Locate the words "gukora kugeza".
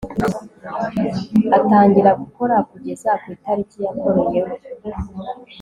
2.21-3.09